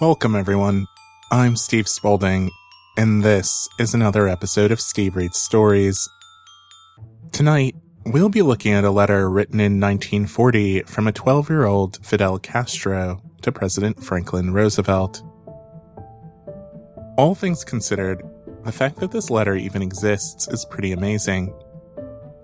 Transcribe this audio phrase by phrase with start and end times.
[0.00, 0.86] Welcome, everyone.
[1.32, 2.52] I'm Steve Spaulding,
[2.96, 6.08] and this is another episode of Steve Reads Stories.
[7.32, 7.74] Tonight,
[8.06, 12.38] we'll be looking at a letter written in 1940 from a 12 year old Fidel
[12.38, 15.20] Castro to President Franklin Roosevelt.
[17.16, 18.22] All things considered,
[18.64, 21.52] the fact that this letter even exists is pretty amazing.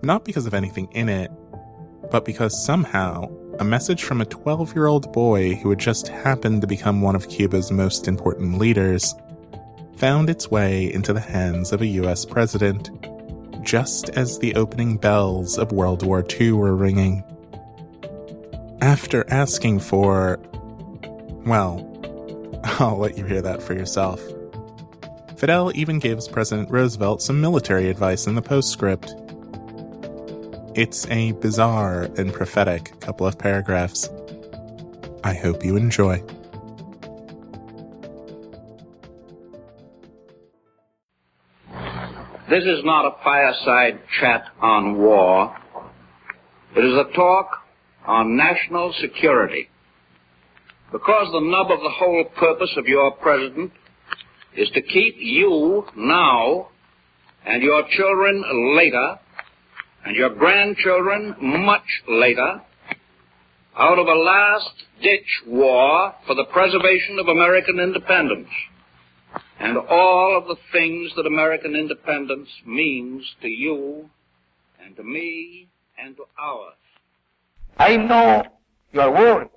[0.03, 1.31] Not because of anything in it,
[2.11, 3.29] but because somehow
[3.61, 7.15] a message from a 12 year old boy who had just happened to become one
[7.15, 9.15] of Cuba's most important leaders
[9.97, 12.91] found its way into the hands of a US president,
[13.63, 17.23] just as the opening bells of World War II were ringing.
[18.81, 20.39] After asking for.
[21.47, 21.91] Well,
[22.65, 24.21] I'll let you hear that for yourself.
[25.37, 29.15] Fidel even gives President Roosevelt some military advice in the postscript.
[30.77, 34.11] It's a bizarre and prophetic couple of paragraphs.
[35.23, 36.21] I hope you enjoy.
[42.51, 45.57] This is not a fireside chat on war.
[46.77, 47.51] It is a talk
[48.05, 49.69] on national security.
[50.91, 53.71] Because the nub of the whole purpose of your president
[54.57, 56.67] is to keep you now
[57.47, 58.43] and your children
[58.77, 59.21] later
[60.05, 62.61] and your grandchildren much later
[63.77, 68.49] out of a last ditch war for the preservation of American independence
[69.59, 74.09] and all of the things that American independence means to you
[74.85, 76.75] and to me and to ours.
[77.79, 78.45] I know
[78.93, 79.51] you are worried.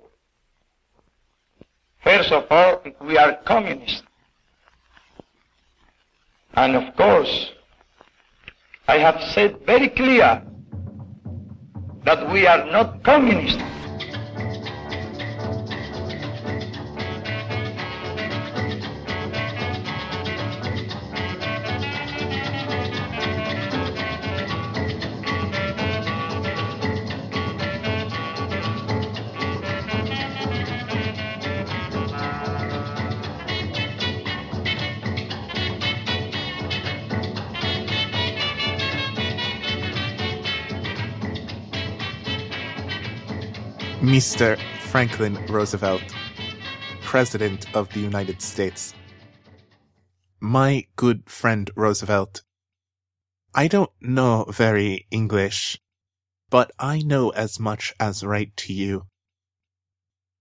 [2.02, 4.02] First of all, we are communists.
[6.54, 7.50] And of course,
[8.88, 10.42] I have said very clear
[12.04, 13.62] that we are not communists.
[44.00, 44.56] Mr.
[44.78, 46.02] Franklin Roosevelt,
[47.02, 48.94] President of the United States.
[50.38, 52.42] My good friend Roosevelt,
[53.56, 55.80] I don't know very English,
[56.48, 59.06] but I know as much as write to you.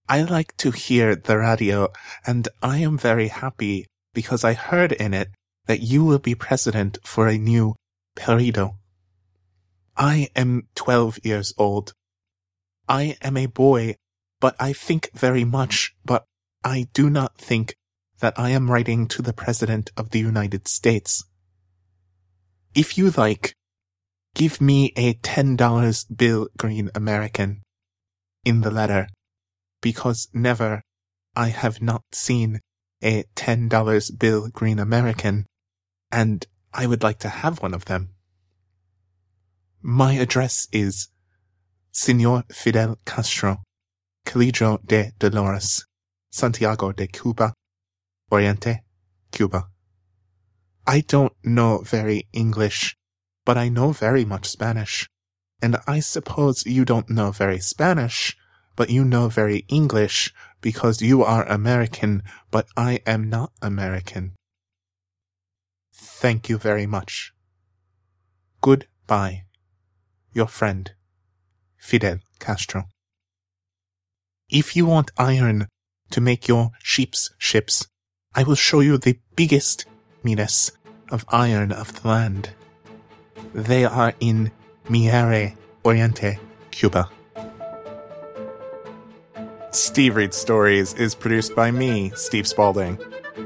[0.08, 1.90] I like to hear the radio,
[2.28, 5.32] and I am very happy because I heard in it
[5.66, 7.74] that you will be president for a new
[8.16, 8.76] periodo.
[9.98, 11.94] I am twelve years old.
[12.90, 13.96] I am a boy,
[14.40, 16.26] but I think very much, but
[16.64, 17.76] I do not think
[18.20, 21.24] that I am writing to the President of the United States.
[22.74, 23.56] If you like,
[24.36, 27.62] give me a $10 bill green American
[28.46, 29.08] in the letter,
[29.82, 30.82] because never
[31.36, 32.62] I have not seen
[33.04, 35.46] a $10 bill green American,
[36.12, 38.10] and I would like to have one of them.
[39.82, 41.10] My address is
[42.00, 43.64] Senor Fidel Castro,
[44.24, 45.84] Colegio de Dolores,
[46.30, 47.56] Santiago de Cuba,
[48.32, 48.84] Oriente,
[49.32, 49.70] Cuba.
[50.86, 52.96] I don't know very English,
[53.46, 55.10] but I know very much Spanish.
[55.60, 58.38] And I suppose you don't know very Spanish,
[58.76, 60.32] but you know very English
[60.62, 62.22] because you are American,
[62.52, 64.36] but I am not American.
[65.96, 67.34] Thank you very much.
[68.62, 69.46] Goodbye.
[70.32, 70.92] Your friend.
[71.88, 72.84] Fidel Castro.
[74.50, 75.70] If you want iron
[76.12, 77.88] to make your sheep's ships,
[78.36, 79.86] I will show you the biggest
[80.22, 80.74] minas
[81.10, 82.50] of iron of the land.
[83.54, 84.52] They are in
[84.90, 85.56] Mayari
[85.86, 86.40] Oriente,
[86.72, 87.10] Cuba.
[89.72, 93.00] Steve Reads Stories is produced by me, Steve Spaulding.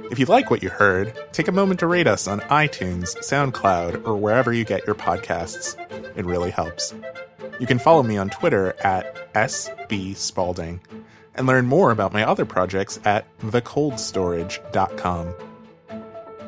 [0.09, 4.07] If you like what you heard, take a moment to rate us on iTunes, SoundCloud,
[4.07, 5.77] or wherever you get your podcasts.
[6.17, 6.95] It really helps.
[7.59, 10.79] You can follow me on Twitter at sbspaulding
[11.35, 15.35] and learn more about my other projects at thecoldstorage.com.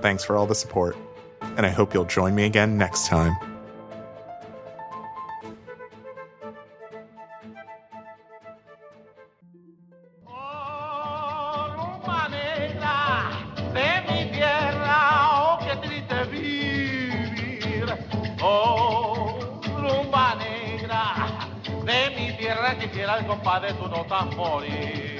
[0.01, 0.97] Thanks for all the support,
[1.41, 3.52] and I hope you'll join me again next time.
[22.83, 25.17] Quisiera el compadre tú no tan morir.